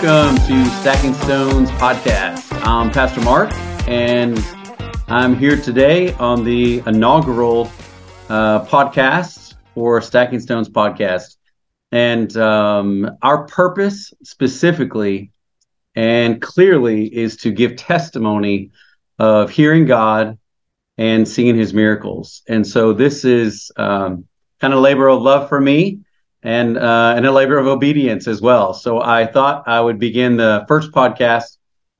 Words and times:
Welcome 0.00 0.36
to 0.46 0.64
Stacking 0.80 1.12
Stones 1.12 1.72
podcast. 1.72 2.52
I'm 2.64 2.88
Pastor 2.88 3.20
Mark, 3.20 3.50
and 3.88 4.38
I'm 5.08 5.34
here 5.34 5.56
today 5.60 6.12
on 6.12 6.44
the 6.44 6.84
inaugural 6.86 7.68
uh, 8.28 8.64
podcast 8.64 9.56
for 9.74 10.00
Stacking 10.00 10.38
Stones 10.38 10.68
podcast. 10.68 11.38
And 11.90 12.36
um, 12.36 13.10
our 13.22 13.44
purpose 13.48 14.14
specifically 14.22 15.32
and 15.96 16.40
clearly 16.40 17.12
is 17.12 17.36
to 17.38 17.50
give 17.50 17.74
testimony 17.74 18.70
of 19.18 19.50
hearing 19.50 19.84
God 19.84 20.38
and 20.96 21.26
seeing 21.26 21.56
his 21.56 21.74
miracles. 21.74 22.42
And 22.48 22.64
so 22.64 22.92
this 22.92 23.24
is 23.24 23.72
um, 23.76 24.28
kind 24.60 24.72
of 24.72 24.78
labor 24.78 25.08
of 25.08 25.22
love 25.22 25.48
for 25.48 25.60
me 25.60 25.98
and 26.42 26.78
uh, 26.78 27.14
and 27.16 27.26
a 27.26 27.32
labor 27.32 27.58
of 27.58 27.66
obedience 27.66 28.28
as 28.28 28.40
well. 28.40 28.74
So 28.74 29.00
I 29.00 29.26
thought 29.26 29.64
I 29.66 29.80
would 29.80 29.98
begin 29.98 30.36
the 30.36 30.64
first 30.68 30.92
podcast 30.92 31.56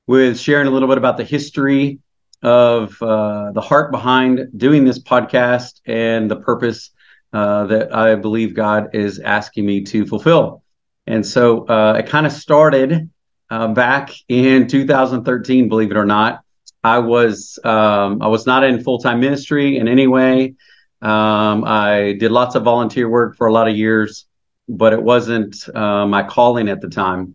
with 0.06 0.38
sharing 0.38 0.66
a 0.66 0.70
little 0.70 0.88
bit 0.88 0.98
about 0.98 1.16
the 1.16 1.24
history 1.24 1.98
of 2.42 3.00
uh, 3.02 3.52
the 3.52 3.60
heart 3.60 3.90
behind 3.90 4.48
doing 4.56 4.84
this 4.84 4.98
podcast 4.98 5.80
and 5.86 6.30
the 6.30 6.36
purpose 6.36 6.90
uh, 7.32 7.66
that 7.66 7.94
I 7.94 8.14
believe 8.14 8.54
God 8.54 8.94
is 8.94 9.18
asking 9.18 9.66
me 9.66 9.82
to 9.84 10.06
fulfill. 10.06 10.62
And 11.06 11.26
so 11.26 11.66
uh, 11.66 11.94
it 11.98 12.06
kind 12.06 12.26
of 12.26 12.32
started 12.32 13.10
uh, 13.50 13.68
back 13.68 14.10
in 14.28 14.68
2013, 14.68 15.68
believe 15.68 15.90
it 15.90 15.96
or 15.96 16.04
not. 16.04 16.42
I 16.84 16.98
was 16.98 17.58
um, 17.64 18.22
I 18.22 18.28
was 18.28 18.46
not 18.46 18.62
in 18.62 18.82
full 18.82 18.98
time 18.98 19.20
ministry 19.20 19.78
in 19.78 19.88
any 19.88 20.06
way. 20.06 20.54
Um, 21.02 21.64
I 21.64 22.16
did 22.18 22.30
lots 22.30 22.54
of 22.54 22.62
volunteer 22.62 23.08
work 23.08 23.36
for 23.36 23.46
a 23.46 23.52
lot 23.52 23.68
of 23.68 23.76
years, 23.76 24.26
but 24.68 24.92
it 24.92 25.02
wasn't 25.02 25.68
uh, 25.74 26.06
my 26.06 26.22
calling 26.22 26.68
at 26.68 26.80
the 26.80 26.88
time. 26.88 27.34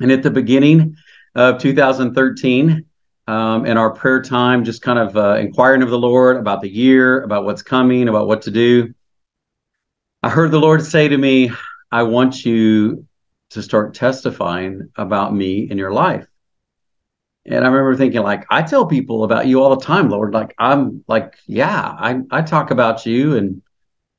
And 0.00 0.10
at 0.10 0.22
the 0.22 0.30
beginning 0.30 0.96
of 1.34 1.58
2013, 1.58 2.84
um, 3.28 3.66
in 3.66 3.76
our 3.76 3.90
prayer 3.90 4.22
time, 4.22 4.64
just 4.64 4.82
kind 4.82 4.98
of 4.98 5.16
uh, 5.16 5.34
inquiring 5.34 5.82
of 5.82 5.90
the 5.90 5.98
Lord 5.98 6.36
about 6.36 6.60
the 6.60 6.68
year, 6.68 7.22
about 7.22 7.44
what's 7.44 7.62
coming, 7.62 8.08
about 8.08 8.28
what 8.28 8.42
to 8.42 8.50
do, 8.50 8.94
I 10.22 10.28
heard 10.28 10.50
the 10.50 10.60
Lord 10.60 10.84
say 10.84 11.08
to 11.08 11.16
me, 11.16 11.50
I 11.90 12.02
want 12.04 12.44
you 12.44 13.06
to 13.50 13.62
start 13.62 13.94
testifying 13.94 14.90
about 14.96 15.34
me 15.34 15.70
in 15.70 15.78
your 15.78 15.92
life. 15.92 16.26
And 17.44 17.64
I 17.64 17.68
remember 17.68 17.94
thinking, 17.94 18.22
like, 18.22 18.44
I 18.50 18.62
tell 18.62 18.86
people 18.86 19.22
about 19.22 19.46
you 19.46 19.62
all 19.62 19.76
the 19.76 19.84
time, 19.84 20.08
Lord. 20.08 20.34
Like, 20.34 20.52
I'm 20.58 21.04
like, 21.06 21.36
yeah, 21.46 21.80
I, 21.80 22.20
I 22.30 22.42
talk 22.42 22.72
about 22.72 23.06
you 23.06 23.36
and 23.36 23.62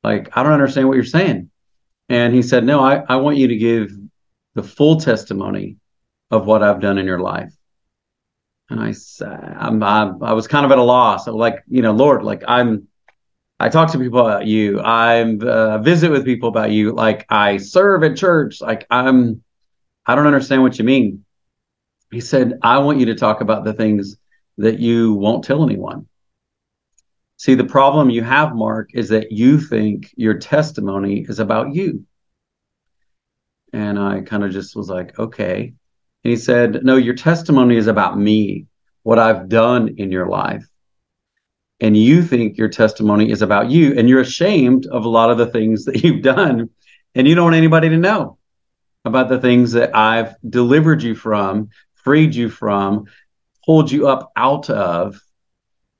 like, 0.03 0.29
I 0.37 0.43
don't 0.43 0.53
understand 0.53 0.87
what 0.87 0.95
you're 0.95 1.03
saying. 1.03 1.49
And 2.09 2.33
he 2.33 2.41
said, 2.41 2.63
No, 2.63 2.79
I, 2.79 3.03
I 3.07 3.17
want 3.17 3.37
you 3.37 3.47
to 3.49 3.57
give 3.57 3.91
the 4.55 4.63
full 4.63 4.99
testimony 4.99 5.77
of 6.31 6.45
what 6.45 6.63
I've 6.63 6.81
done 6.81 6.97
in 6.97 7.05
your 7.05 7.19
life. 7.19 7.53
And 8.69 8.79
I 8.79 8.93
I'm, 9.23 9.81
I, 9.81 10.11
I 10.21 10.33
was 10.33 10.47
kind 10.47 10.65
of 10.65 10.71
at 10.71 10.77
a 10.77 10.83
loss. 10.83 11.27
like, 11.27 11.63
you 11.67 11.81
know, 11.81 11.93
Lord, 11.93 12.23
like, 12.23 12.43
I'm, 12.47 12.87
I 13.59 13.69
talk 13.69 13.91
to 13.91 13.97
people 13.97 14.19
about 14.19 14.45
you. 14.45 14.79
I 14.79 15.23
uh, 15.23 15.79
visit 15.79 16.11
with 16.11 16.25
people 16.25 16.49
about 16.49 16.71
you. 16.71 16.91
Like 16.91 17.25
I 17.29 17.57
serve 17.57 18.03
at 18.03 18.15
church. 18.15 18.61
Like 18.61 18.85
I'm, 18.89 19.43
I 20.05 20.15
don't 20.15 20.27
understand 20.27 20.61
what 20.61 20.77
you 20.77 20.85
mean. 20.85 21.25
He 22.11 22.21
said, 22.21 22.59
I 22.61 22.77
want 22.79 22.99
you 22.99 23.07
to 23.07 23.15
talk 23.15 23.41
about 23.41 23.63
the 23.63 23.73
things 23.73 24.17
that 24.57 24.79
you 24.79 25.13
won't 25.13 25.43
tell 25.43 25.63
anyone. 25.63 26.07
See, 27.37 27.55
the 27.55 27.65
problem 27.65 28.09
you 28.09 28.23
have, 28.23 28.55
Mark, 28.55 28.89
is 28.93 29.09
that 29.09 29.31
you 29.31 29.59
think 29.59 30.11
your 30.17 30.39
testimony 30.39 31.25
is 31.27 31.39
about 31.39 31.73
you. 31.73 32.05
And 33.73 33.99
I 33.99 34.21
kind 34.21 34.43
of 34.43 34.51
just 34.51 34.75
was 34.75 34.89
like, 34.89 35.17
okay. 35.19 35.73
And 36.23 36.31
he 36.31 36.35
said, 36.35 36.83
no, 36.83 36.95
your 36.95 37.13
testimony 37.15 37.77
is 37.77 37.87
about 37.87 38.17
me, 38.17 38.65
what 39.03 39.19
I've 39.19 39.49
done 39.49 39.95
in 39.97 40.11
your 40.11 40.27
life 40.27 40.67
and 41.79 41.95
you 41.95 42.23
think 42.23 42.57
your 42.57 42.69
testimony 42.69 43.29
is 43.29 43.41
about 43.41 43.69
you 43.69 43.97
and 43.97 44.09
you're 44.09 44.21
ashamed 44.21 44.87
of 44.87 45.05
a 45.05 45.09
lot 45.09 45.29
of 45.29 45.37
the 45.37 45.45
things 45.45 45.85
that 45.85 45.95
you've 46.03 46.21
done 46.21 46.69
and 47.15 47.27
you 47.27 47.35
don't 47.35 47.45
want 47.45 47.55
anybody 47.55 47.89
to 47.89 47.97
know 47.97 48.37
about 49.05 49.29
the 49.29 49.39
things 49.39 49.71
that 49.73 49.95
I've 49.95 50.35
delivered 50.47 51.01
you 51.01 51.15
from, 51.15 51.69
freed 51.95 52.35
you 52.35 52.49
from, 52.49 53.05
pulled 53.65 53.91
you 53.91 54.07
up 54.07 54.31
out 54.35 54.69
of. 54.69 55.19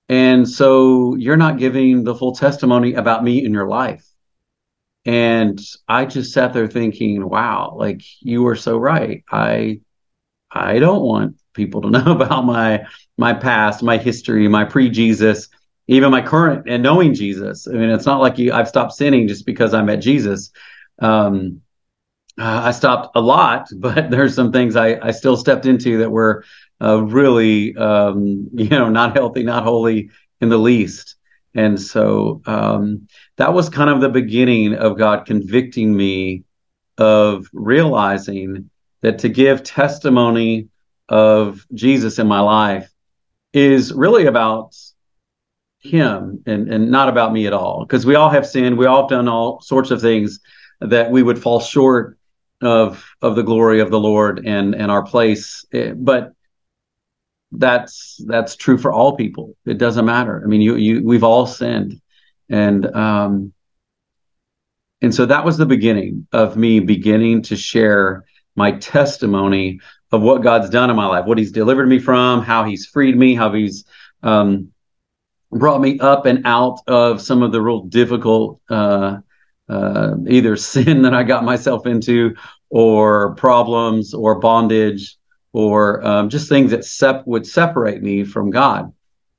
And 0.09 0.47
so 0.47 1.15
you're 1.15 1.37
not 1.37 1.57
giving 1.57 2.03
the 2.03 2.15
full 2.15 2.33
testimony 2.33 2.93
about 2.93 3.23
me 3.23 3.43
in 3.43 3.53
your 3.53 3.67
life. 3.67 4.05
And 5.05 5.59
I 5.87 6.05
just 6.05 6.33
sat 6.33 6.53
there 6.53 6.67
thinking, 6.67 7.27
wow, 7.27 7.75
like 7.77 8.01
you 8.21 8.43
were 8.43 8.55
so 8.55 8.77
right. 8.77 9.23
I 9.31 9.81
I 10.51 10.79
don't 10.79 11.01
want 11.01 11.37
people 11.53 11.81
to 11.81 11.89
know 11.91 12.11
about 12.11 12.45
my 12.45 12.85
my 13.17 13.33
past, 13.33 13.83
my 13.83 13.97
history, 13.97 14.47
my 14.47 14.65
pre-Jesus 14.65 15.49
even 15.87 16.11
my 16.11 16.21
current 16.21 16.67
and 16.67 16.83
knowing 16.83 17.13
Jesus. 17.13 17.67
I 17.67 17.71
mean, 17.71 17.89
it's 17.89 18.05
not 18.05 18.21
like 18.21 18.37
you, 18.37 18.51
I've 18.51 18.67
stopped 18.67 18.93
sinning 18.93 19.27
just 19.27 19.45
because 19.45 19.73
I 19.73 19.81
met 19.81 19.97
Jesus. 19.97 20.51
Um, 20.99 21.61
uh, 22.39 22.61
I 22.65 22.71
stopped 22.71 23.15
a 23.15 23.21
lot, 23.21 23.69
but 23.75 24.09
there's 24.09 24.35
some 24.35 24.51
things 24.51 24.75
I, 24.75 24.99
I 25.01 25.11
still 25.11 25.37
stepped 25.37 25.65
into 25.65 25.99
that 25.99 26.09
were 26.09 26.43
uh, 26.81 27.03
really, 27.03 27.75
um, 27.75 28.49
you 28.53 28.69
know, 28.69 28.89
not 28.89 29.15
healthy, 29.15 29.43
not 29.43 29.63
holy 29.63 30.09
in 30.41 30.49
the 30.49 30.57
least. 30.57 31.15
And 31.55 31.81
so 31.81 32.41
um, 32.45 33.07
that 33.37 33.53
was 33.53 33.69
kind 33.69 33.89
of 33.89 33.99
the 33.99 34.09
beginning 34.09 34.75
of 34.75 34.97
God 34.97 35.25
convicting 35.25 35.95
me 35.95 36.43
of 36.99 37.47
realizing 37.51 38.69
that 39.01 39.19
to 39.19 39.29
give 39.29 39.63
testimony 39.63 40.67
of 41.09 41.65
Jesus 41.73 42.19
in 42.19 42.27
my 42.27 42.41
life 42.41 42.91
is 43.53 43.93
really 43.93 44.27
about 44.27 44.75
him 45.79 46.43
and, 46.45 46.71
and 46.71 46.91
not 46.91 47.09
about 47.09 47.33
me 47.33 47.47
at 47.47 47.53
all. 47.53 47.85
Because 47.85 48.05
we 48.05 48.15
all 48.15 48.29
have 48.29 48.45
sinned. 48.45 48.77
We 48.77 48.85
all 48.85 49.03
have 49.03 49.09
done 49.09 49.27
all 49.27 49.61
sorts 49.61 49.89
of 49.89 50.01
things 50.01 50.39
that 50.81 51.09
we 51.09 51.23
would 51.23 51.41
fall 51.41 51.59
short 51.59 52.16
of 52.61 53.05
of 53.21 53.35
the 53.35 53.43
glory 53.43 53.79
of 53.79 53.91
the 53.91 53.99
Lord 53.99 54.45
and 54.45 54.75
and 54.75 54.91
our 54.91 55.03
place. 55.03 55.65
Eh, 55.73 55.93
but 55.95 56.33
that's 57.51 58.21
that's 58.27 58.55
true 58.55 58.77
for 58.77 58.91
all 58.91 59.15
people. 59.15 59.55
It 59.65 59.77
doesn't 59.77 60.05
matter. 60.05 60.41
I 60.43 60.47
mean, 60.47 60.61
you 60.61 60.75
you 60.75 61.03
we've 61.03 61.23
all 61.23 61.47
sinned, 61.47 62.01
and 62.49 62.85
um, 62.95 63.53
and 65.01 65.13
so 65.13 65.25
that 65.25 65.45
was 65.45 65.57
the 65.57 65.65
beginning 65.65 66.27
of 66.31 66.57
me 66.57 66.79
beginning 66.79 67.43
to 67.43 67.55
share 67.55 68.25
my 68.55 68.71
testimony 68.71 69.79
of 70.11 70.21
what 70.21 70.41
God's 70.41 70.69
done 70.69 70.89
in 70.89 70.95
my 70.95 71.05
life, 71.05 71.25
what 71.25 71.37
He's 71.37 71.51
delivered 71.51 71.87
me 71.87 71.99
from, 71.99 72.41
how 72.41 72.63
He's 72.63 72.85
freed 72.85 73.15
me, 73.15 73.35
how 73.35 73.53
He's 73.53 73.85
um, 74.23 74.71
brought 75.51 75.81
me 75.81 75.99
up 75.99 76.25
and 76.25 76.45
out 76.45 76.79
of 76.87 77.21
some 77.21 77.43
of 77.43 77.51
the 77.51 77.61
real 77.61 77.83
difficult 77.83 78.59
uh, 78.69 79.17
uh, 79.69 80.15
either 80.27 80.55
sin 80.55 81.01
that 81.03 81.13
I 81.13 81.23
got 81.23 81.43
myself 81.43 81.85
into 81.85 82.35
or 82.69 83.35
problems 83.35 84.13
or 84.13 84.39
bondage 84.39 85.17
or 85.53 86.05
um, 86.05 86.29
just 86.29 86.49
things 86.49 86.71
that 86.71 86.85
sep- 86.85 87.25
would 87.25 87.47
separate 87.47 88.01
me 88.01 88.23
from 88.23 88.49
God. 88.49 88.93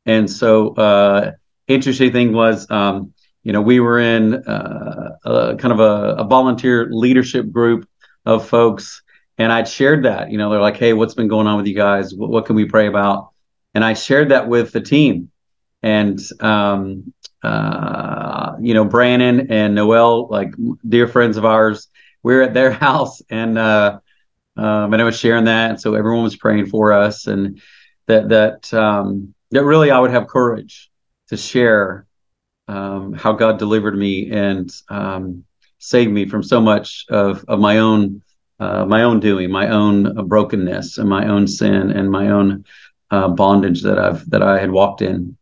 And 0.07 0.31
so, 0.31 0.75
uh, 0.75 1.33
interesting 1.67 2.13
thing 2.13 2.33
was, 2.33 2.69
um, 2.71 3.13
you 3.43 3.53
know, 3.53 3.61
we 3.61 3.79
were 3.79 3.99
in 3.99 4.35
uh, 4.35 5.17
a, 5.25 5.57
kind 5.57 5.73
of 5.73 5.81
a, 5.81 6.23
a 6.23 6.25
volunteer 6.25 6.89
leadership 6.91 7.51
group 7.51 7.89
of 8.27 8.49
folks, 8.49 9.03
and 9.39 9.53
I'd 9.53 9.69
shared 9.69 10.05
that. 10.05 10.31
You 10.31 10.39
know, 10.39 10.51
they're 10.51 10.61
like, 10.61 10.77
"Hey, 10.77 10.93
what's 10.93 11.15
been 11.15 11.29
going 11.29 11.47
on 11.47 11.57
with 11.57 11.67
you 11.67 11.75
guys? 11.75 12.15
What, 12.15 12.31
what 12.31 12.47
can 12.47 12.57
we 12.57 12.65
pray 12.65 12.89
about?" 12.89 13.31
And 13.75 13.85
I 13.85 13.95
shared 13.95 14.31
that 14.31 14.49
with 14.49 14.73
the 14.73 14.81
team, 14.81 15.31
and 15.83 16.21
um, 16.41 17.13
uh, 17.43 18.57
you 18.61 18.75
know 18.75 18.85
Brandon 18.85 19.51
and 19.51 19.75
Noel, 19.75 20.29
like 20.29 20.55
dear 20.89 21.09
friends 21.09 21.37
of 21.37 21.45
ours. 21.45 21.89
We 22.23 22.35
are 22.35 22.43
at 22.43 22.55
their 22.55 22.71
house, 22.87 23.23
and 23.31 23.57
uh, 23.57 24.01
um, 24.57 24.93
and 24.93 25.01
I 25.01 25.05
was 25.05 25.19
sharing 25.19 25.45
that, 25.45 25.71
and 25.71 25.81
so 25.81 25.95
everyone 25.95 26.25
was 26.25 26.37
praying 26.37 26.67
for 26.67 26.93
us, 26.93 27.27
and 27.27 27.61
that 28.07 28.29
that 28.31 28.75
um, 28.75 29.35
that 29.53 29.65
really 29.65 29.91
I 29.91 30.01
would 30.01 30.11
have 30.11 30.27
courage 30.27 30.91
to 31.29 31.37
share 31.37 32.07
um, 32.67 33.15
how 33.15 33.33
God 33.33 33.59
delivered 33.59 33.97
me 33.97 34.31
and 34.31 34.71
um, 34.89 35.45
saved 35.79 36.11
me 36.13 36.29
from 36.29 36.43
so 36.43 36.61
much 36.61 37.07
of 37.09 37.45
of 37.47 37.61
my 37.61 37.79
own 37.79 38.23
uh, 38.61 38.85
my 38.85 39.05
own 39.05 39.21
doing, 39.21 39.51
my 39.51 39.69
own 39.69 40.27
brokenness, 40.27 40.99
and 40.99 41.09
my 41.09 41.29
own 41.29 41.47
sin, 41.47 41.93
and 41.93 42.11
my 42.11 42.29
own 42.31 42.65
uh, 43.13 43.29
bondage 43.29 43.83
that 43.83 43.99
I've 43.99 44.29
that 44.31 44.43
I 44.43 44.59
had 44.59 44.73
walked 44.73 45.03
in 45.03 45.38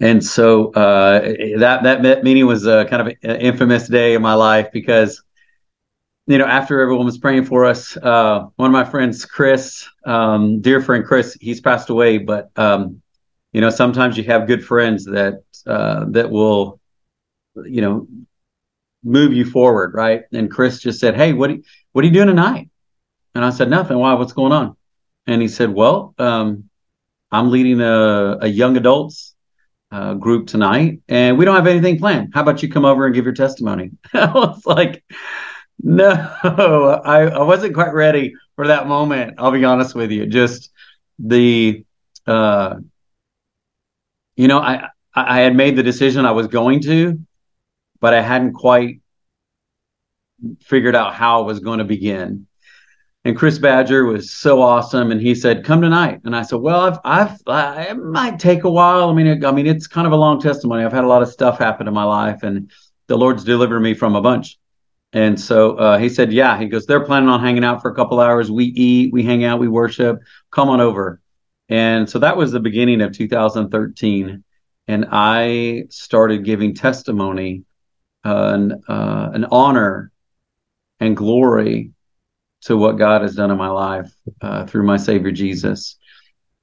and 0.00 0.22
so 0.24 0.72
uh, 0.72 1.20
that 1.58 1.82
that 2.02 2.24
meeting 2.24 2.46
was 2.46 2.66
a 2.66 2.84
kind 2.86 3.02
of 3.08 3.14
an 3.22 3.36
infamous 3.40 3.88
day 3.88 4.14
in 4.14 4.22
my 4.22 4.34
life 4.34 4.68
because 4.72 5.22
you 6.26 6.38
know 6.38 6.46
after 6.46 6.80
everyone 6.80 7.06
was 7.06 7.18
praying 7.18 7.44
for 7.44 7.64
us 7.64 7.96
uh, 7.98 8.46
one 8.56 8.68
of 8.68 8.72
my 8.72 8.84
friends 8.84 9.24
chris 9.24 9.88
um, 10.06 10.60
dear 10.60 10.80
friend 10.80 11.04
chris 11.04 11.36
he's 11.40 11.60
passed 11.60 11.90
away 11.90 12.18
but 12.18 12.50
um, 12.56 13.00
you 13.52 13.60
know 13.60 13.70
sometimes 13.70 14.16
you 14.16 14.24
have 14.24 14.46
good 14.46 14.64
friends 14.64 15.04
that 15.04 15.42
uh, 15.66 16.04
that 16.10 16.30
will 16.30 16.80
you 17.64 17.80
know 17.80 18.06
move 19.04 19.32
you 19.32 19.44
forward 19.44 19.94
right 19.94 20.22
and 20.32 20.50
chris 20.50 20.80
just 20.80 21.00
said 21.00 21.16
hey 21.16 21.32
what 21.32 21.50
are, 21.50 21.58
what 21.92 22.04
are 22.04 22.08
you 22.08 22.14
doing 22.14 22.28
tonight 22.28 22.68
And 23.34 23.44
I 23.44 23.50
said, 23.50 23.70
Nothing. 23.70 23.98
Why? 23.98 24.14
What's 24.14 24.32
going 24.32 24.52
on? 24.52 24.76
And 25.26 25.42
he 25.42 25.48
said, 25.48 25.70
Well, 25.74 26.14
um, 26.18 26.70
I'm 27.30 27.50
leading 27.52 27.80
a, 27.82 28.38
a 28.42 28.48
young 28.48 28.76
adults 28.78 29.35
uh, 29.92 30.14
group 30.14 30.46
tonight, 30.46 31.00
and 31.08 31.38
we 31.38 31.44
don't 31.44 31.56
have 31.56 31.66
anything 31.66 31.98
planned. 31.98 32.32
How 32.34 32.42
about 32.42 32.62
you 32.62 32.68
come 32.70 32.84
over 32.84 33.06
and 33.06 33.14
give 33.14 33.24
your 33.24 33.34
testimony? 33.34 33.92
I 34.14 34.32
was 34.32 34.64
like, 34.66 35.04
No, 35.82 36.10
I, 37.04 37.22
I 37.28 37.42
wasn't 37.42 37.74
quite 37.74 37.94
ready 37.94 38.34
for 38.56 38.66
that 38.68 38.88
moment. 38.88 39.34
I'll 39.38 39.52
be 39.52 39.64
honest 39.64 39.94
with 39.94 40.10
you. 40.10 40.26
Just 40.26 40.70
the, 41.18 41.84
uh, 42.26 42.76
you 44.36 44.48
know, 44.48 44.58
I 44.58 44.88
I 45.14 45.40
had 45.40 45.56
made 45.56 45.76
the 45.76 45.82
decision 45.82 46.26
I 46.26 46.32
was 46.32 46.46
going 46.46 46.80
to, 46.82 47.18
but 48.00 48.12
I 48.12 48.20
hadn't 48.20 48.52
quite 48.52 49.00
figured 50.60 50.94
out 50.94 51.14
how 51.14 51.42
it 51.42 51.46
was 51.46 51.60
going 51.60 51.78
to 51.78 51.84
begin. 51.84 52.46
And 53.26 53.36
Chris 53.36 53.58
Badger 53.58 54.04
was 54.04 54.30
so 54.30 54.62
awesome, 54.62 55.10
and 55.10 55.20
he 55.20 55.34
said, 55.34 55.64
"Come 55.64 55.82
tonight." 55.82 56.20
And 56.24 56.36
I 56.36 56.42
said, 56.42 56.60
"Well, 56.60 56.82
I've, 56.82 56.98
I've, 57.04 57.40
I, 57.48 57.82
it 57.86 57.96
might 57.96 58.38
take 58.38 58.62
a 58.62 58.70
while. 58.70 59.10
I 59.10 59.14
mean, 59.14 59.26
it, 59.26 59.44
I 59.44 59.50
mean, 59.50 59.66
it's 59.66 59.88
kind 59.88 60.06
of 60.06 60.12
a 60.12 60.16
long 60.16 60.40
testimony. 60.40 60.84
I've 60.84 60.92
had 60.92 61.02
a 61.02 61.08
lot 61.08 61.22
of 61.22 61.28
stuff 61.28 61.58
happen 61.58 61.88
in 61.88 61.92
my 61.92 62.04
life, 62.04 62.44
and 62.44 62.70
the 63.08 63.18
Lord's 63.18 63.42
delivered 63.42 63.80
me 63.80 63.94
from 63.94 64.14
a 64.14 64.22
bunch." 64.22 64.60
And 65.12 65.40
so 65.40 65.74
uh, 65.76 65.98
he 65.98 66.08
said, 66.08 66.32
"Yeah." 66.32 66.56
He 66.56 66.66
goes, 66.66 66.86
"They're 66.86 67.04
planning 67.04 67.28
on 67.28 67.40
hanging 67.40 67.64
out 67.64 67.82
for 67.82 67.90
a 67.90 67.96
couple 67.96 68.20
hours. 68.20 68.48
We 68.48 68.66
eat, 68.66 69.12
we 69.12 69.24
hang 69.24 69.42
out, 69.42 69.58
we 69.58 69.66
worship. 69.66 70.20
Come 70.52 70.68
on 70.68 70.80
over." 70.80 71.20
And 71.68 72.08
so 72.08 72.20
that 72.20 72.36
was 72.36 72.52
the 72.52 72.60
beginning 72.60 73.00
of 73.00 73.10
2013, 73.10 74.44
and 74.86 75.06
I 75.10 75.86
started 75.90 76.44
giving 76.44 76.76
testimony, 76.76 77.64
uh, 78.24 78.52
an, 78.54 78.82
uh, 78.86 79.30
an 79.34 79.46
honor 79.46 80.12
and 81.00 81.16
glory 81.16 81.90
to 82.62 82.76
what 82.76 82.98
God 82.98 83.22
has 83.22 83.34
done 83.34 83.50
in 83.50 83.58
my 83.58 83.68
life 83.68 84.10
uh, 84.40 84.66
through 84.66 84.84
my 84.84 84.96
Savior 84.96 85.30
Jesus. 85.30 85.96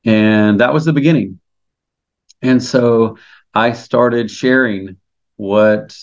And 0.06 0.60
that 0.60 0.74
was 0.74 0.86
the 0.86 0.94
beginning. 0.94 1.40
And 2.42 2.62
so 2.62 3.18
I 3.54 3.72
started 3.72 4.30
sharing 4.30 4.98
what 5.38 5.98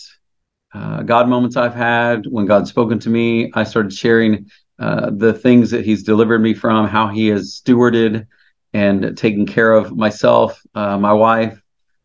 uh, 0.72 1.02
God 1.02 1.28
moments 1.28 1.56
I've 1.56 1.74
had 1.74 2.26
when 2.26 2.46
God's 2.46 2.70
spoken 2.70 2.98
to 3.00 3.10
me. 3.10 3.50
I 3.54 3.64
started 3.64 3.92
sharing 3.92 4.50
uh, 4.78 5.10
the 5.10 5.34
things 5.34 5.70
that 5.70 5.84
He's 5.84 6.02
delivered 6.02 6.40
me 6.40 6.54
from, 6.54 6.86
how 6.86 7.08
He 7.08 7.28
has 7.28 7.60
stewarded 7.62 8.26
and 8.72 9.16
taken 9.16 9.46
care 9.46 9.72
of 9.72 9.96
myself, 9.96 10.60
uh, 10.74 10.96
my 10.96 11.12
wife, 11.12 11.60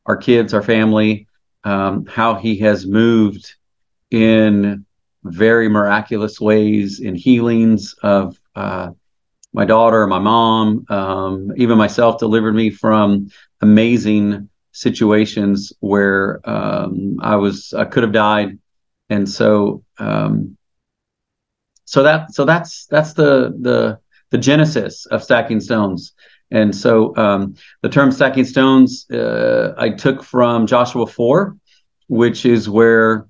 our 0.06 0.18
kids, 0.18 0.54
our 0.54 0.64
family, 0.64 1.28
um, 1.64 2.06
how 2.06 2.36
He 2.36 2.58
has 2.60 2.86
moved 2.86 3.56
in 4.12 4.86
very 5.26 5.68
miraculous 5.68 6.40
ways 6.40 7.00
in 7.00 7.16
healings 7.16 7.96
of 8.04 8.40
uh, 8.56 8.92
my 9.54 9.66
daughter, 9.66 10.06
my 10.08 10.20
mom, 10.20 10.86
um, 10.90 11.52
even 11.56 11.78
myself 11.78 12.20
delivered 12.20 12.54
me 12.54 12.70
from 12.70 13.30
amazing 13.62 14.50
situations 14.72 15.72
where 15.80 16.42
um, 16.44 17.18
I 17.22 17.38
was 17.38 17.74
I 17.74 17.86
could 17.86 18.04
have 18.04 18.12
died, 18.12 18.60
and 19.10 19.28
so 19.28 19.84
um, 19.98 20.58
so 21.86 22.04
that 22.04 22.34
so 22.34 22.46
that's 22.46 22.86
that's 22.88 23.14
the 23.14 23.56
the 23.62 24.00
the 24.32 24.38
genesis 24.38 25.06
of 25.08 25.24
stacking 25.24 25.60
stones. 25.60 26.14
And 26.52 26.76
so 26.76 27.16
um, 27.16 27.56
the 27.82 27.90
term 27.90 28.12
stacking 28.12 28.46
stones 28.46 29.10
uh, 29.10 29.74
I 29.78 29.90
took 29.90 30.24
from 30.24 30.68
Joshua 30.68 31.08
4, 31.08 31.56
which 32.08 32.46
is 32.46 32.70
where 32.70 33.28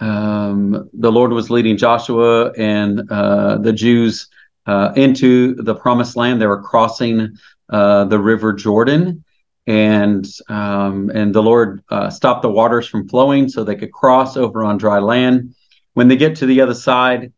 um, 0.00 0.88
the 0.92 1.10
Lord 1.10 1.32
was 1.32 1.50
leading 1.50 1.76
Joshua 1.76 2.52
and 2.52 3.10
uh, 3.10 3.58
the 3.58 3.72
Jews 3.72 4.28
uh, 4.66 4.92
into 4.96 5.54
the 5.54 5.74
promised 5.74 6.16
land. 6.16 6.40
They 6.40 6.46
were 6.46 6.62
crossing 6.62 7.36
uh, 7.68 8.04
the 8.04 8.18
river 8.18 8.52
Jordan, 8.52 9.24
and 9.66 10.26
um, 10.48 11.10
and 11.12 11.34
the 11.34 11.42
Lord 11.42 11.82
uh, 11.88 12.10
stopped 12.10 12.42
the 12.42 12.50
waters 12.50 12.86
from 12.86 13.08
flowing 13.08 13.48
so 13.48 13.64
they 13.64 13.76
could 13.76 13.92
cross 13.92 14.36
over 14.36 14.64
on 14.64 14.78
dry 14.78 14.98
land. 14.98 15.54
When 15.94 16.08
they 16.08 16.16
get 16.16 16.36
to 16.36 16.46
the 16.46 16.60
other 16.60 16.74
side, 16.74 17.32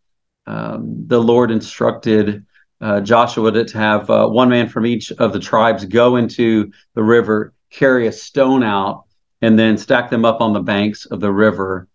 um, 0.46 1.06
the 1.06 1.20
Lord 1.20 1.50
instructed 1.50 2.44
uh, 2.80 3.00
Joshua 3.00 3.52
to, 3.52 3.78
have 3.78 4.10
uh, 4.10 4.26
one 4.26 4.48
man 4.48 4.68
from 4.68 4.86
each 4.86 5.12
of 5.12 5.32
the 5.32 5.40
tribes 5.40 5.84
go 5.84 6.16
into 6.16 6.72
the 6.94 7.02
river, 7.02 7.52
carry 7.70 8.06
a 8.06 8.12
stone 8.12 8.62
out, 8.62 9.04
and 9.42 9.58
then 9.58 9.78
stack 9.78 10.10
them 10.10 10.24
up 10.24 10.40
on 10.40 10.52
the 10.52 10.60
banks 10.60 11.06
of 11.06 11.20
the 11.20 11.32
river 11.32 11.88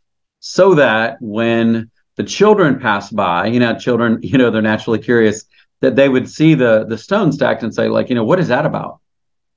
so 0.48 0.76
that 0.76 1.18
when 1.22 1.90
the 2.18 2.24
children 2.24 2.80
pass 2.80 3.10
by, 3.10 3.48
you 3.48 3.60
know, 3.60 3.76
children, 3.80 4.20
you 4.22 4.38
know, 4.38 4.52
they're 4.52 4.62
naturally 4.62 5.00
curious, 5.00 5.46
that 5.82 5.96
they 5.96 6.08
would 6.08 6.30
see 6.30 6.54
the 6.54 6.86
the 6.88 7.00
stone 7.00 7.32
stacked 7.32 7.64
and 7.64 7.74
say, 7.74 7.88
like, 7.90 8.10
you 8.10 8.16
know, 8.16 8.24
what 8.24 8.40
is 8.40 8.50
that 8.50 8.64
about? 8.64 9.00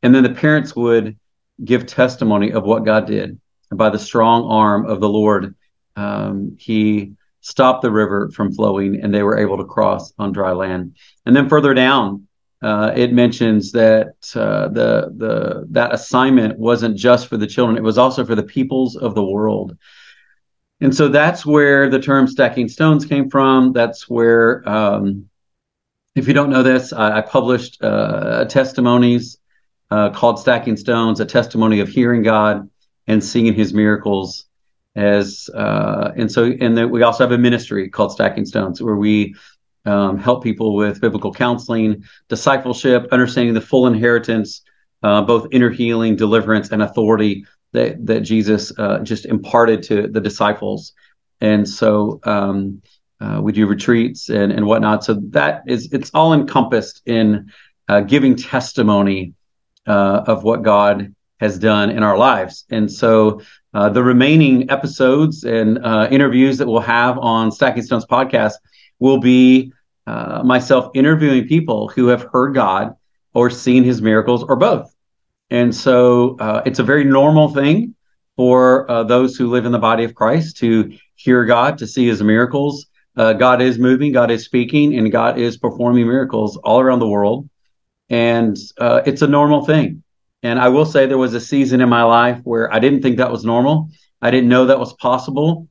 And 0.03 0.15
then 0.15 0.23
the 0.23 0.31
parents 0.31 0.75
would 0.75 1.19
give 1.63 1.85
testimony 1.85 2.53
of 2.53 2.65
what 2.65 2.87
God 2.87 3.07
did. 3.07 3.39
By 3.71 3.91
the 3.91 3.99
strong 3.99 4.51
arm 4.51 4.87
of 4.87 5.01
the 5.01 5.09
Lord, 5.11 5.55
um, 5.95 6.57
He 6.59 7.13
stopped 7.43 7.83
the 7.83 7.91
river 7.91 8.31
from 8.31 8.55
flowing, 8.55 9.03
and 9.03 9.13
they 9.13 9.23
were 9.23 9.37
able 9.37 9.59
to 9.59 9.65
cross 9.65 10.15
on 10.19 10.33
dry 10.33 10.53
land. 10.53 10.97
And 11.27 11.37
then 11.37 11.51
further 11.51 11.75
down, 11.75 12.27
uh, 12.63 12.93
it 12.97 13.13
mentions 13.13 13.73
that 13.73 14.15
uh, 14.35 14.69
the 14.69 15.13
the 15.15 15.67
that 15.69 15.93
assignment 15.93 16.59
wasn't 16.59 16.97
just 16.97 17.27
for 17.27 17.37
the 17.37 17.47
children; 17.47 17.77
it 17.77 17.83
was 17.83 17.99
also 17.99 18.25
for 18.25 18.35
the 18.35 18.43
peoples 18.43 18.97
of 18.97 19.15
the 19.15 19.23
world. 19.23 19.77
And 20.81 20.95
so 20.95 21.09
that's 21.09 21.45
where 21.45 21.91
the 21.91 21.99
term 21.99 22.29
stacking 22.29 22.69
stones 22.69 23.05
came 23.05 23.29
from. 23.31 23.73
That's 23.73 24.09
where, 24.09 24.69
um, 24.69 25.29
if 26.15 26.29
you 26.29 26.35
don't 26.35 26.51
know 26.51 26.63
this, 26.63 26.93
I, 26.93 27.19
I 27.19 27.21
published 27.21 27.83
uh, 27.83 28.45
testimonies 28.45 29.39
uh, 29.91 30.11
called 30.11 30.39
Stacking 30.39 30.77
Stones, 30.77 31.21
a 31.21 31.25
testimony 31.25 31.81
of 31.81 31.89
hearing 31.89 32.23
God 32.23 32.69
and 33.07 33.23
seeing 33.23 33.55
His 33.55 33.75
miracles. 33.75 34.45
As 34.95 35.49
uh, 35.55 36.13
and 36.17 36.31
so, 36.31 36.53
and 36.61 36.77
then 36.77 36.91
we 36.91 37.03
also 37.03 37.23
have 37.23 37.33
a 37.33 37.39
ministry 37.39 37.89
called 37.89 38.13
Stacking 38.13 38.47
Stones, 38.47 38.83
where 38.83 38.97
we 38.97 39.35
um, 39.85 40.19
help 40.19 40.43
people 40.43 40.75
with 40.75 41.01
biblical 41.01 41.33
counseling, 41.33 42.05
discipleship, 42.29 43.07
understanding 43.13 43.55
the 43.55 43.61
full 43.61 43.87
inheritance, 43.87 44.63
uh, 45.03 45.23
both 45.23 45.47
inner 45.53 45.71
healing, 45.71 46.17
deliverance, 46.17 46.71
and 46.71 46.83
authority 46.83 47.47
that 47.73 48.07
that 48.07 48.21
Jesus 48.21 48.73
uh, 48.79 49.01
just 49.01 49.27
imparted 49.27 49.83
to 49.85 50.09
the 50.09 50.21
disciples, 50.21 50.93
and 51.41 51.69
so 51.69 52.21
um, 52.25 52.83
uh, 53.21 53.41
we 53.43 53.53
do 53.53 53.67
retreats 53.67 54.29
and 54.29 54.53
and 54.53 54.67
whatnot. 54.67 55.05
So 55.05 55.15
that 55.31 55.63
is 55.67 55.93
it's 55.93 56.11
all 56.15 56.33
encompassed 56.33 57.03
in 57.07 57.51
uh, 57.89 58.01
giving 58.01 58.37
testimony 58.37 59.35
uh, 59.87 60.25
of 60.27 60.45
what 60.45 60.63
God 60.63 61.15
has 61.41 61.59
done 61.59 61.91
in 61.91 62.03
our 62.03 62.19
lives, 62.19 62.65
and 62.71 62.91
so. 62.91 63.41
Uh, 63.75 63.87
the 63.87 64.03
remaining 64.03 64.69
episodes 64.71 65.45
and 65.45 65.79
uh, 65.85 66.09
interviews 66.11 66.57
that 66.57 66.67
we'll 66.67 66.81
have 66.81 67.19
on 67.19 67.53
Stacking 67.53 67.83
Stones 67.83 68.07
podcast 68.07 68.55
will 68.99 69.19
be 69.19 69.71
myself 70.43 70.91
interviewing 70.95 71.47
people 71.47 71.87
who 71.89 72.07
have 72.07 72.27
heard 72.33 72.55
God 72.55 72.97
or 73.35 73.51
seen 73.51 73.85
His 73.85 74.01
miracles 74.01 74.43
or 74.43 74.57
both. 74.57 74.97
And 75.51 75.75
so 75.75 76.37
uh, 76.39 76.63
it's 76.67 76.79
a 76.79 76.83
very 76.83 77.05
normal 77.05 77.49
thing 77.49 77.95
for 78.37 78.91
uh, 78.91 79.03
those 79.05 79.37
who 79.37 79.49
live 79.49 79.67
in 79.67 79.73
the 79.73 79.79
body 79.79 80.05
of 80.05 80.15
Christ 80.15 80.59
to 80.59 80.97
hear 81.17 81.45
God, 81.45 81.79
to 81.79 81.87
see 81.87 82.07
his 82.07 82.23
miracles. 82.23 82.87
Uh, 83.17 83.33
God 83.33 83.61
is 83.61 83.79
moving, 83.79 84.13
God 84.13 84.31
is 84.31 84.45
speaking, 84.45 84.97
and 84.97 85.11
God 85.11 85.39
is 85.39 85.57
performing 85.57 86.07
miracles 86.07 86.57
all 86.59 86.81
around 86.81 87.01
the 87.01 87.09
world. 87.09 87.49
And 88.11 88.57
uh, 88.79 89.03
it's 89.07 89.23
a 89.23 89.27
normal 89.27 89.65
thing. 89.65 90.05
And 90.43 90.61
I 90.61 90.69
will 90.69 90.87
say 90.87 91.07
there 91.07 91.19
was 91.19 91.35
a 91.35 91.41
season 91.41 91.81
in 91.81 91.89
my 91.89 92.05
life 92.05 92.41
where 92.45 92.73
I 92.73 92.79
didn't 92.79 93.03
think 93.03 93.17
that 93.17 93.33
was 93.33 93.45
normal. 93.45 93.91
I 94.23 94.31
didn't 94.31 94.49
know 94.49 94.67
that 94.67 94.79
was 94.79 94.93
possible. 94.95 95.69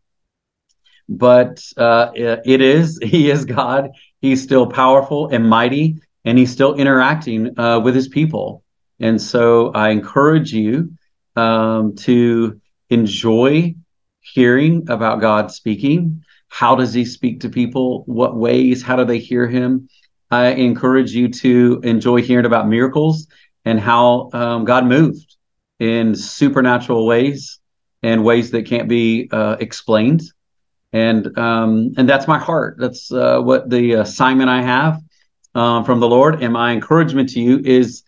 But 1.08 1.64
uh, 1.78 2.12
it 2.14 2.62
is. 2.62 3.00
He 3.04 3.30
is 3.30 3.46
God. 3.46 3.92
He's 4.20 4.44
still 4.44 4.68
powerful 4.68 5.30
and 5.30 5.50
mighty, 5.50 6.02
and 6.26 6.38
he's 6.38 6.52
still 6.52 6.76
interacting 6.76 7.58
uh, 7.58 7.80
with 7.80 7.96
his 7.96 8.10
people. 8.10 8.64
And 9.00 9.22
so 9.22 9.72
I 9.72 9.90
encourage 9.90 10.54
you 10.54 10.94
um, 11.36 11.96
to 11.98 12.60
enjoy 12.90 13.76
hearing 14.22 14.90
about 14.90 15.22
God 15.22 15.52
speaking. 15.52 16.24
How 16.50 16.76
does 16.76 16.94
he 16.94 17.06
speak 17.06 17.42
to 17.42 17.50
people? 17.50 18.04
What 18.06 18.36
ways? 18.36 18.82
How 18.82 18.96
do 18.96 19.06
they 19.06 19.20
hear 19.20 19.48
him? 19.48 19.90
I 20.32 20.48
encourage 20.48 21.14
you 21.14 21.30
to 21.30 21.80
enjoy 21.84 22.22
hearing 22.22 22.46
about 22.46 22.68
miracles 22.68 23.28
and 23.66 23.80
how 23.80 24.30
um, 24.34 24.66
God 24.66 24.86
moved 24.86 25.38
in 25.80 26.16
supernatural 26.16 27.06
ways 27.06 27.60
and 28.04 28.24
ways 28.24 28.52
that 28.52 28.66
can't 28.66 28.90
be 28.90 29.30
uh, 29.32 29.58
explained. 29.60 30.22
And 30.94 31.38
um, 31.38 31.94
and 31.98 32.08
that's 32.10 32.28
my 32.28 32.40
heart. 32.40 32.78
That's 32.80 33.12
uh, 33.12 33.42
what 33.42 33.70
the 33.70 33.94
assignment 33.94 34.50
I 34.50 34.62
have 34.62 35.02
um, 35.54 35.84
from 35.84 36.00
the 36.00 36.08
Lord. 36.08 36.42
And 36.42 36.54
my 36.54 36.72
encouragement 36.72 37.30
to 37.30 37.42
you 37.42 37.60
is 37.64 38.04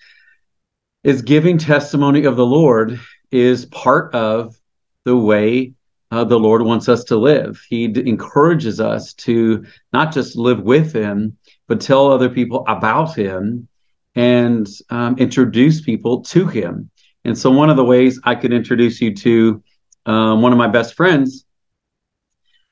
is 1.03 1.21
giving 1.21 1.57
testimony 1.57 2.25
of 2.25 2.35
the 2.35 2.45
Lord 2.45 2.99
is 3.31 3.65
part 3.67 4.13
of 4.13 4.59
the 5.05 5.15
way 5.15 5.73
uh, 6.11 6.23
the 6.23 6.39
Lord 6.39 6.63
wants 6.63 6.89
us 6.89 7.03
to 7.05 7.17
live. 7.17 7.61
He 7.69 7.87
d- 7.87 8.07
encourages 8.07 8.79
us 8.79 9.13
to 9.15 9.65
not 9.93 10.13
just 10.13 10.35
live 10.35 10.61
with 10.61 10.91
Him, 10.93 11.37
but 11.67 11.79
tell 11.79 12.11
other 12.11 12.29
people 12.29 12.65
about 12.67 13.15
Him 13.15 13.67
and 14.15 14.67
um, 14.89 15.17
introduce 15.17 15.81
people 15.81 16.21
to 16.23 16.47
Him. 16.47 16.89
And 17.25 17.37
so, 17.37 17.51
one 17.51 17.69
of 17.69 17.77
the 17.77 17.85
ways 17.85 18.19
I 18.23 18.35
could 18.35 18.53
introduce 18.53 19.01
you 19.01 19.13
to 19.15 19.63
um, 20.05 20.41
one 20.41 20.51
of 20.51 20.57
my 20.57 20.67
best 20.67 20.95
friends, 20.95 21.45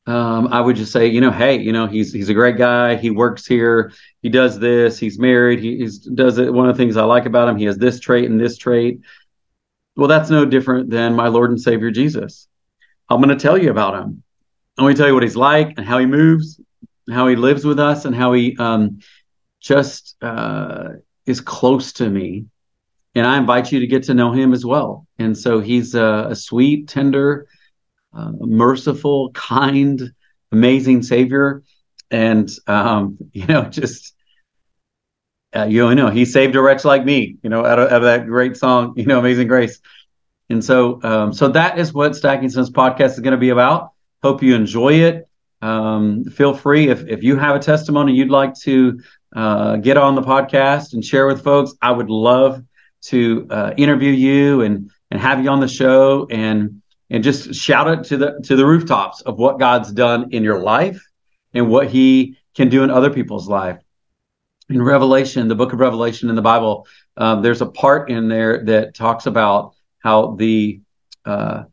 um, 0.07 0.47
I 0.47 0.61
would 0.61 0.77
just 0.77 0.93
say, 0.93 1.07
you 1.07 1.19
know, 1.19 1.31
hey, 1.31 1.59
you 1.59 1.73
know, 1.73 1.85
he's 1.85 2.13
he's 2.13 2.29
a 2.29 2.33
great 2.33 2.57
guy. 2.57 2.95
He 2.95 3.09
works 3.09 3.45
here. 3.45 3.91
He 4.21 4.29
does 4.29 4.57
this. 4.57 4.97
He's 4.97 5.19
married. 5.19 5.59
He 5.59 5.77
he's, 5.77 5.99
does 5.99 6.37
it. 6.37 6.51
One 6.51 6.69
of 6.69 6.75
the 6.75 6.81
things 6.81 6.95
I 6.95 7.03
like 7.03 7.25
about 7.25 7.49
him, 7.49 7.57
he 7.57 7.65
has 7.65 7.77
this 7.77 7.99
trait 7.99 8.29
and 8.29 8.39
this 8.39 8.57
trait. 8.57 9.01
Well, 9.97 10.07
that's 10.07 10.29
no 10.29 10.45
different 10.45 10.89
than 10.89 11.13
my 11.13 11.27
Lord 11.27 11.49
and 11.49 11.59
Savior 11.59 11.91
Jesus. 11.91 12.47
I'm 13.09 13.21
going 13.21 13.37
to 13.37 13.41
tell 13.41 13.57
you 13.57 13.69
about 13.69 13.95
him. 13.95 14.23
I'm 14.77 14.85
going 14.85 14.95
to 14.95 14.97
tell 14.97 15.07
you 15.07 15.13
what 15.13 15.23
he's 15.23 15.35
like 15.35 15.73
and 15.77 15.85
how 15.85 15.97
he 15.97 16.05
moves, 16.05 16.59
how 17.09 17.27
he 17.27 17.35
lives 17.35 17.65
with 17.65 17.79
us, 17.79 18.05
and 18.05 18.15
how 18.15 18.31
he 18.33 18.55
um, 18.57 18.99
just 19.59 20.15
uh, 20.21 20.89
is 21.25 21.41
close 21.41 21.93
to 21.93 22.09
me. 22.09 22.45
And 23.15 23.25
I 23.25 23.37
invite 23.37 23.71
you 23.71 23.79
to 23.79 23.87
get 23.87 24.03
to 24.03 24.13
know 24.13 24.31
him 24.31 24.53
as 24.53 24.63
well. 24.63 25.07
And 25.17 25.35
so 25.37 25.59
he's 25.59 25.95
a, 25.95 26.27
a 26.29 26.35
sweet, 26.35 26.87
tender, 26.87 27.47
uh, 28.17 28.31
merciful, 28.39 29.31
kind, 29.31 30.11
amazing 30.51 31.03
Savior. 31.03 31.63
And, 32.09 32.49
um, 32.65 33.17
you 33.31 33.45
know, 33.45 33.63
just, 33.63 34.13
uh, 35.55 35.65
you 35.65 35.93
know, 35.95 36.09
he 36.09 36.25
saved 36.25 36.55
a 36.55 36.61
wretch 36.61 36.83
like 36.83 37.05
me, 37.05 37.37
you 37.41 37.49
know, 37.49 37.65
out 37.65 37.79
of, 37.79 37.91
out 37.91 37.97
of 37.97 38.03
that 38.03 38.25
great 38.25 38.57
song, 38.57 38.93
you 38.97 39.05
know, 39.05 39.19
Amazing 39.19 39.47
Grace. 39.47 39.79
And 40.49 40.63
so, 40.63 40.99
um, 41.03 41.33
so 41.33 41.49
that 41.49 41.77
is 41.77 41.93
what 41.93 42.15
Stacking 42.15 42.49
Stones 42.49 42.69
podcast 42.69 43.11
is 43.11 43.19
going 43.19 43.31
to 43.31 43.37
be 43.37 43.49
about. 43.49 43.91
Hope 44.23 44.41
you 44.41 44.55
enjoy 44.55 44.93
it. 44.93 45.27
Um, 45.61 46.23
feel 46.25 46.53
free 46.53 46.89
if 46.89 47.07
if 47.07 47.23
you 47.23 47.35
have 47.35 47.55
a 47.55 47.59
testimony 47.59 48.13
you'd 48.13 48.29
like 48.29 48.53
to 48.59 48.99
uh, 49.35 49.77
get 49.77 49.97
on 49.97 50.13
the 50.13 50.21
podcast 50.21 50.93
and 50.93 51.03
share 51.03 51.25
with 51.25 51.43
folks. 51.43 51.73
I 51.81 51.91
would 51.91 52.09
love 52.09 52.63
to 53.05 53.47
uh, 53.49 53.73
interview 53.75 54.11
you 54.11 54.61
and 54.61 54.91
and 55.09 55.19
have 55.19 55.43
you 55.43 55.49
on 55.49 55.59
the 55.59 55.67
show 55.67 56.27
and 56.29 56.81
and 57.09 57.23
just 57.23 57.53
shout 57.53 57.87
it 57.87 58.03
to 58.05 58.17
the 58.17 58.39
to 58.43 58.55
the 58.55 58.65
rooftops 58.65 59.21
of 59.21 59.37
what 59.37 59.59
God's 59.59 59.91
done 59.91 60.29
in 60.31 60.43
your 60.43 60.59
life 60.59 61.01
and 61.53 61.69
what 61.69 61.89
He 61.89 62.37
can 62.55 62.69
do 62.69 62.83
in 62.83 62.89
other 62.89 63.09
people's 63.09 63.47
life. 63.47 63.79
In 64.69 64.81
Revelation, 64.81 65.47
the 65.47 65.55
book 65.55 65.71
of 65.71 65.79
Revelation 65.79 66.29
in 66.29 66.35
the 66.35 66.41
Bible, 66.41 66.87
um, 67.15 67.41
there's 67.41 67.61
a 67.61 67.67
part 67.67 68.09
in 68.09 68.27
there 68.27 68.65
that 68.65 68.93
talks 68.93 69.25
about 69.25 69.73
how 69.99 70.35
the 70.35 70.81
uh, 71.25 71.63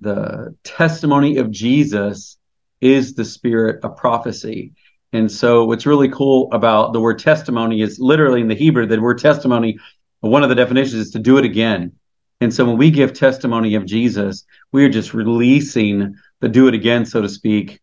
the 0.00 0.54
testimony 0.62 1.38
of 1.38 1.50
Jesus 1.50 2.38
is 2.80 3.14
the 3.14 3.24
spirit 3.24 3.84
of 3.84 3.96
prophecy. 3.96 4.72
And 5.12 5.30
so, 5.30 5.64
what's 5.64 5.86
really 5.86 6.10
cool 6.10 6.52
about 6.52 6.92
the 6.92 7.00
word 7.00 7.18
testimony 7.18 7.80
is 7.80 7.98
literally 7.98 8.40
in 8.40 8.48
the 8.48 8.54
Hebrew, 8.54 8.86
the 8.86 9.00
word 9.00 9.18
testimony, 9.18 9.78
one 10.20 10.42
of 10.42 10.48
the 10.48 10.54
definitions 10.54 10.94
is 10.94 11.10
to 11.12 11.18
do 11.18 11.38
it 11.38 11.44
again. 11.44 11.92
And 12.40 12.54
so, 12.54 12.64
when 12.64 12.76
we 12.76 12.90
give 12.90 13.12
testimony 13.12 13.74
of 13.74 13.84
Jesus, 13.84 14.44
we 14.72 14.84
are 14.84 14.88
just 14.88 15.12
releasing 15.14 16.14
the 16.40 16.48
do 16.48 16.68
it 16.68 16.74
again, 16.74 17.04
so 17.04 17.20
to 17.20 17.28
speak, 17.28 17.80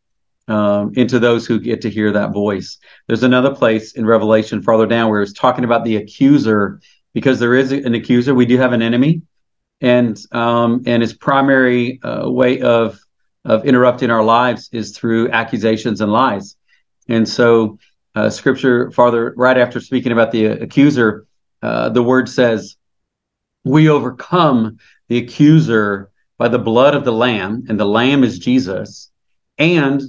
um, 0.48 0.94
into 0.96 1.20
those 1.20 1.46
who 1.46 1.60
get 1.60 1.82
to 1.82 1.90
hear 1.90 2.12
that 2.12 2.32
voice. 2.32 2.78
There's 3.08 3.24
another 3.24 3.54
place 3.54 3.94
in 3.94 4.06
Revelation 4.06 4.62
farther 4.62 4.86
down 4.86 5.10
where 5.10 5.22
it's 5.22 5.34
talking 5.34 5.66
about 5.66 5.84
the 5.84 5.98
accuser, 5.98 6.80
because 7.14 7.40
there 7.40 7.56
is 7.56 7.72
an 7.72 7.96
accuser. 7.96 8.34
We 8.34 8.46
do 8.46 8.58
have 8.58 8.72
an 8.72 8.82
enemy, 8.82 9.24
and 9.82 10.18
um, 10.32 10.84
and 10.86 11.02
his 11.02 11.14
primary 11.14 12.00
uh, 12.02 12.30
way 12.30 12.62
of 12.62 13.00
of 13.44 13.66
interrupting 13.66 14.10
our 14.10 14.24
lives 14.24 14.70
is 14.72 14.98
through 14.98 15.32
accusations 15.32 16.02
and 16.02 16.12
lies. 16.12 16.56
And 17.08 17.28
so, 17.28 17.78
uh, 18.16 18.30
Scripture 18.30 18.90
farther 18.92 19.34
right 19.38 19.58
after 19.58 19.80
speaking 19.80 20.12
about 20.12 20.32
the 20.32 20.46
accuser, 20.46 21.26
uh, 21.62 21.90
the 21.90 22.02
word 22.02 22.28
says, 22.30 22.76
"We 23.66 23.90
overcome 23.90 24.78
the 25.10 25.18
accuser 25.18 26.12
by 26.38 26.48
the 26.48 26.60
blood 26.60 26.96
of 26.96 27.04
the 27.04 27.12
Lamb, 27.12 27.66
and 27.68 27.80
the 27.80 27.86
Lamb 27.86 28.24
is 28.24 28.40
Jesus, 28.40 29.12
and 29.58 30.02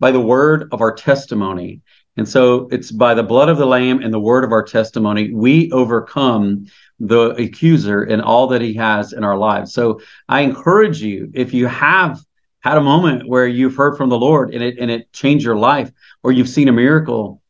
by 0.00 0.10
the 0.10 0.20
word 0.20 0.68
of 0.72 0.80
our 0.80 0.94
testimony." 0.94 1.82
And 2.16 2.28
so 2.28 2.68
it's 2.70 2.90
by 2.90 3.14
the 3.14 3.22
blood 3.22 3.48
of 3.48 3.56
the 3.56 3.66
Lamb 3.66 4.02
and 4.02 4.12
the 4.12 4.20
word 4.20 4.44
of 4.44 4.52
our 4.52 4.62
testimony, 4.62 5.32
we 5.32 5.70
overcome 5.72 6.66
the 7.00 7.30
accuser 7.30 8.02
and 8.02 8.20
all 8.20 8.46
that 8.48 8.60
he 8.60 8.74
has 8.74 9.12
in 9.12 9.24
our 9.24 9.36
lives. 9.36 9.72
So 9.72 10.00
I 10.28 10.42
encourage 10.42 11.02
you, 11.02 11.30
if 11.32 11.54
you 11.54 11.66
have 11.66 12.20
had 12.60 12.76
a 12.78 12.82
moment 12.82 13.26
where 13.26 13.46
you've 13.46 13.76
heard 13.76 13.96
from 13.96 14.08
the 14.08 14.18
Lord 14.18 14.54
and 14.54 14.62
it 14.62 14.78
and 14.78 14.90
it 14.90 15.12
changed 15.12 15.44
your 15.44 15.56
life, 15.56 15.90
or 16.22 16.32
you've 16.32 16.48
seen 16.48 16.68
a 16.68 16.72
miracle, 16.72 17.40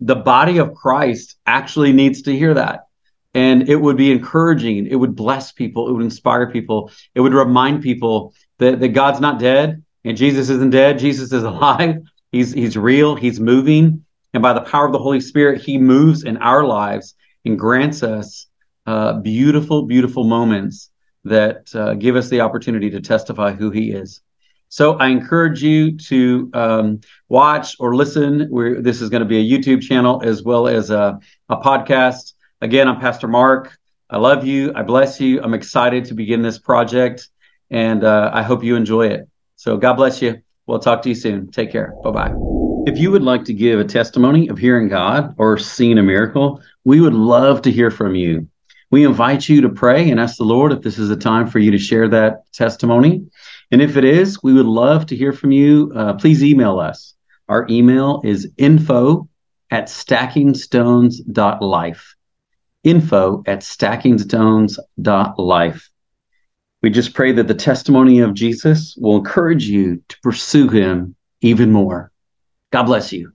the 0.00 0.14
body 0.14 0.58
of 0.58 0.74
Christ 0.74 1.36
actually 1.46 1.92
needs 1.92 2.22
to 2.22 2.36
hear 2.36 2.54
that. 2.54 2.86
And 3.34 3.68
it 3.68 3.76
would 3.76 3.96
be 3.96 4.10
encouraging. 4.10 4.86
It 4.86 4.96
would 4.96 5.14
bless 5.14 5.52
people. 5.52 5.88
It 5.88 5.92
would 5.92 6.02
inspire 6.02 6.50
people. 6.50 6.90
It 7.14 7.20
would 7.20 7.34
remind 7.34 7.82
people 7.82 8.34
that, 8.58 8.80
that 8.80 8.88
God's 8.88 9.20
not 9.20 9.38
dead 9.38 9.84
and 10.04 10.16
Jesus 10.16 10.48
isn't 10.48 10.70
dead. 10.70 10.98
Jesus 10.98 11.32
is 11.32 11.42
alive. 11.44 12.02
He's 12.32 12.52
he's 12.52 12.76
real. 12.76 13.16
He's 13.16 13.40
moving. 13.40 14.04
And 14.32 14.42
by 14.42 14.52
the 14.52 14.60
power 14.60 14.86
of 14.86 14.92
the 14.92 14.98
Holy 14.98 15.20
Spirit, 15.20 15.60
he 15.60 15.78
moves 15.78 16.22
in 16.22 16.36
our 16.38 16.64
lives 16.64 17.14
and 17.44 17.58
grants 17.58 18.02
us 18.02 18.46
uh, 18.86 19.14
beautiful, 19.14 19.82
beautiful 19.82 20.24
moments 20.24 20.90
that 21.24 21.74
uh, 21.74 21.94
give 21.94 22.16
us 22.16 22.28
the 22.28 22.40
opportunity 22.40 22.90
to 22.90 23.00
testify 23.00 23.52
who 23.52 23.70
He 23.70 23.90
is. 23.90 24.20
So 24.68 24.94
I 24.94 25.08
encourage 25.08 25.62
you 25.62 25.98
to 25.98 26.50
um, 26.54 27.00
watch 27.28 27.76
or 27.80 27.96
listen. 27.96 28.46
We're, 28.50 28.80
this 28.80 29.00
is 29.00 29.10
going 29.10 29.22
to 29.22 29.28
be 29.28 29.38
a 29.38 29.58
YouTube 29.58 29.82
channel 29.82 30.22
as 30.24 30.42
well 30.42 30.68
as 30.68 30.90
a, 30.90 31.18
a 31.48 31.56
podcast. 31.56 32.34
Again, 32.60 32.88
I'm 32.88 33.00
Pastor 33.00 33.28
Mark. 33.28 33.76
I 34.08 34.18
love 34.18 34.46
you. 34.46 34.72
I 34.74 34.82
bless 34.82 35.20
you. 35.20 35.42
I'm 35.42 35.54
excited 35.54 36.06
to 36.06 36.14
begin 36.14 36.42
this 36.42 36.58
project, 36.58 37.28
and 37.70 38.04
uh, 38.04 38.30
I 38.32 38.42
hope 38.42 38.64
you 38.64 38.76
enjoy 38.76 39.08
it. 39.08 39.28
So 39.56 39.76
God 39.76 39.94
bless 39.94 40.20
you. 40.20 40.42
We'll 40.66 40.78
talk 40.78 41.02
to 41.02 41.08
you 41.08 41.14
soon. 41.14 41.50
Take 41.50 41.72
care. 41.72 41.94
Bye 42.02 42.10
bye. 42.10 42.34
If 42.86 42.98
you 42.98 43.10
would 43.10 43.22
like 43.22 43.44
to 43.44 43.54
give 43.54 43.78
a 43.78 43.84
testimony 43.84 44.48
of 44.48 44.58
hearing 44.58 44.88
God 44.88 45.34
or 45.38 45.58
seeing 45.58 45.98
a 45.98 46.02
miracle, 46.02 46.62
we 46.84 47.00
would 47.00 47.14
love 47.14 47.62
to 47.62 47.70
hear 47.70 47.90
from 47.90 48.14
you 48.14 48.48
we 48.90 49.04
invite 49.04 49.48
you 49.48 49.60
to 49.60 49.68
pray 49.68 50.10
and 50.10 50.18
ask 50.18 50.36
the 50.36 50.42
Lord 50.44 50.72
if 50.72 50.82
this 50.82 50.98
is 50.98 51.10
a 51.10 51.16
time 51.16 51.46
for 51.46 51.60
you 51.60 51.70
to 51.70 51.78
share 51.78 52.08
that 52.08 52.52
testimony. 52.52 53.24
And 53.70 53.80
if 53.80 53.96
it 53.96 54.04
is, 54.04 54.42
we 54.42 54.52
would 54.52 54.66
love 54.66 55.06
to 55.06 55.16
hear 55.16 55.32
from 55.32 55.52
you. 55.52 55.92
Uh, 55.94 56.14
please 56.14 56.42
email 56.42 56.80
us. 56.80 57.14
Our 57.48 57.68
email 57.70 58.20
is 58.24 58.50
info 58.56 59.28
at 59.70 59.84
stackingstones.life. 59.84 62.16
Info 62.82 63.44
at 63.46 63.60
stackingstones.life. 63.60 65.90
We 66.82 66.90
just 66.90 67.14
pray 67.14 67.32
that 67.32 67.46
the 67.46 67.54
testimony 67.54 68.20
of 68.20 68.34
Jesus 68.34 68.96
will 68.96 69.16
encourage 69.16 69.66
you 69.66 70.02
to 70.08 70.16
pursue 70.22 70.68
him 70.68 71.14
even 71.42 71.70
more. 71.70 72.10
God 72.72 72.84
bless 72.84 73.12
you. 73.12 73.32